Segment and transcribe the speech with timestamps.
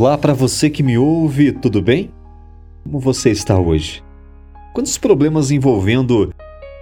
[0.00, 2.12] Olá para você que me ouve, tudo bem?
[2.84, 4.00] Como você está hoje?
[4.72, 6.32] Quantos problemas envolvendo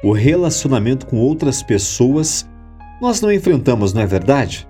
[0.05, 2.47] o relacionamento com outras pessoas
[3.01, 4.69] nós não enfrentamos, não é verdade?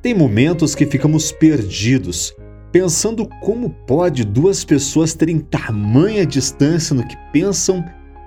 [0.00, 2.32] Tem momentos que ficamos perdidos,
[2.70, 7.84] pensando como pode duas pessoas terem tamanha distância no que pensam,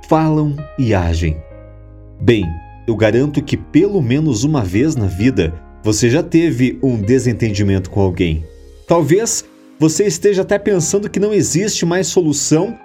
[0.09, 1.37] falam e agem.
[2.19, 2.43] Bem,
[2.85, 8.01] eu garanto que pelo menos uma vez na vida você já teve um desentendimento com
[8.01, 8.43] alguém.
[8.89, 9.45] Talvez
[9.77, 12.75] você esteja até pensando que não existe mais solução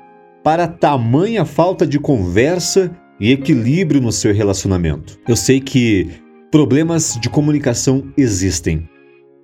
[0.42, 5.18] para tamanha falta de conversa e equilíbrio no seu relacionamento.
[5.26, 6.10] Eu sei que
[6.50, 8.86] problemas de comunicação existem.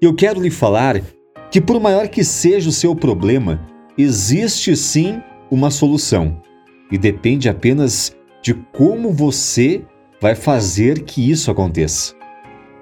[0.03, 1.01] Eu quero lhe falar
[1.51, 5.19] que, por maior que seja o seu problema, existe sim
[5.51, 6.43] uma solução
[6.93, 9.81] e depende apenas de como você
[10.21, 12.15] vai fazer que isso aconteça.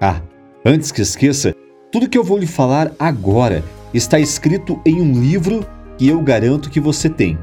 [0.01, 0.21] Ah,
[0.65, 1.55] antes que esqueça,
[1.91, 6.71] tudo que eu vou lhe falar agora está escrito em um livro que eu garanto
[6.71, 7.39] que você tem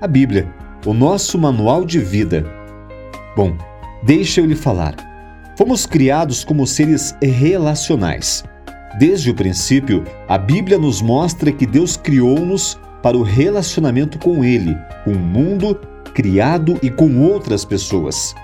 [0.00, 0.48] a Bíblia,
[0.86, 2.46] o nosso manual de vida.
[3.36, 3.54] Bom,
[4.02, 4.94] deixa eu lhe falar.
[5.58, 8.42] Fomos criados como seres relacionais.
[8.98, 14.74] Desde o princípio, a Bíblia nos mostra que Deus criou-nos para o relacionamento com Ele,
[15.04, 15.78] com o mundo
[16.14, 18.34] criado e com outras pessoas.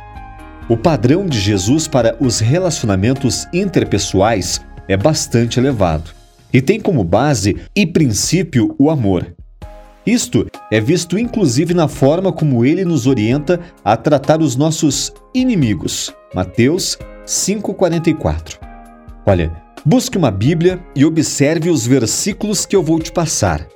[0.69, 6.11] O padrão de Jesus para os relacionamentos interpessoais é bastante elevado
[6.53, 9.34] e tem como base e princípio o amor.
[10.06, 16.14] Isto é visto inclusive na forma como ele nos orienta a tratar os nossos inimigos.
[16.34, 16.96] Mateus
[17.27, 18.58] 5:44.
[19.27, 19.52] Olha,
[19.85, 23.67] busque uma Bíblia e observe os versículos que eu vou te passar.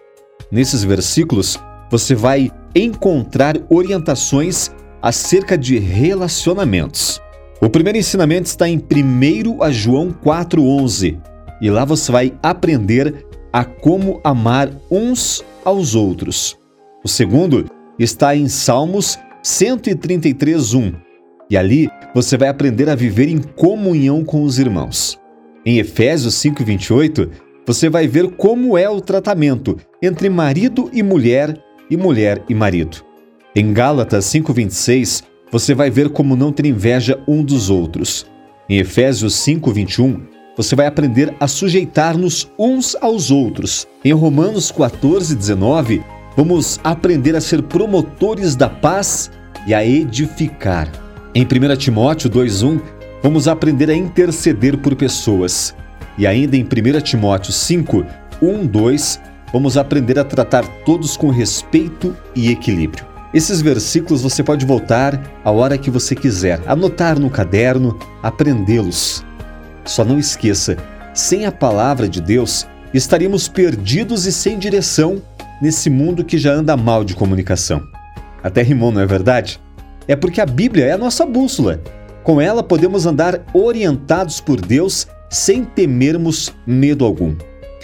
[0.51, 1.59] Nesses versículos,
[1.91, 4.71] você vai encontrar orientações
[5.03, 7.21] acerca de relacionamentos.
[7.63, 11.19] O primeiro ensinamento está em 1 a João 4:11,
[11.61, 16.57] e lá você vai aprender a como amar uns aos outros.
[17.05, 17.67] O segundo
[17.99, 20.95] está em Salmos 133:1.
[21.51, 25.21] E ali você vai aprender a viver em comunhão com os irmãos.
[25.67, 27.29] Em Efésios 5:28,
[27.67, 33.05] você vai ver como é o tratamento entre marido e mulher e mulher e marido.
[33.55, 38.27] Em Gálatas 5:26, você vai ver como não ter inveja um dos outros.
[38.69, 40.21] Em Efésios 5:21,
[40.57, 43.87] você vai aprender a sujeitar-nos uns aos outros.
[44.05, 46.03] Em Romanos 14, 19,
[46.37, 49.31] vamos aprender a ser promotores da paz
[49.67, 50.91] e a edificar.
[51.35, 52.81] Em 1 Timóteo 2,1,
[53.23, 55.75] vamos aprender a interceder por pessoas.
[56.19, 58.05] E ainda em 1 Timóteo 5,
[58.43, 59.21] 1, 2,
[59.53, 63.10] vamos aprender a tratar todos com respeito e equilíbrio.
[63.33, 69.25] Esses versículos você pode voltar a hora que você quiser, anotar no caderno, aprendê-los.
[69.85, 70.77] Só não esqueça,
[71.15, 75.23] sem a palavra de Deus, estaríamos perdidos e sem direção
[75.63, 77.81] nesse mundo que já anda mal de comunicação.
[78.43, 79.61] Até rimou, não é verdade?
[80.09, 81.81] É porque a Bíblia é a nossa bússola.
[82.25, 87.37] Com ela podemos andar orientados por Deus sem temermos medo algum.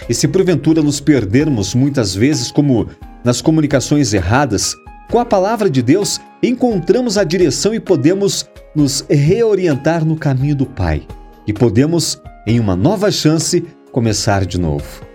[0.09, 2.89] E se porventura nos perdermos muitas vezes, como
[3.25, 4.75] nas comunicações erradas,
[5.11, 10.67] com a palavra de Deus encontramos a direção e podemos nos reorientar no caminho do
[10.67, 11.07] Pai
[11.47, 15.07] e podemos, em uma nova chance, começar de novo.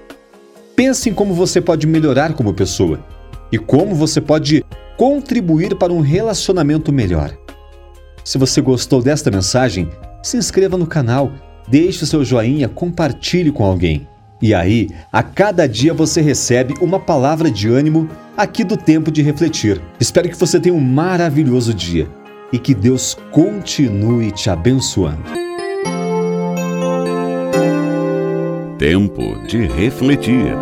[0.76, 3.00] Pense em como você pode melhorar como pessoa
[3.52, 4.66] e como você pode
[4.98, 7.36] contribuir para um relacionamento melhor.
[8.24, 9.90] Se você gostou desta mensagem,
[10.24, 11.32] se inscreva no canal,
[11.68, 14.08] deixe o seu joinha, compartilhe com alguém.
[14.42, 18.10] E aí, a cada dia você recebe uma palavra de ânimo
[18.42, 19.80] aqui do Tempo de Refletir.
[20.00, 22.10] Espero que você tenha um maravilhoso dia
[22.52, 25.24] e que Deus continue te abençoando.
[28.80, 30.56] Tempo de refletir.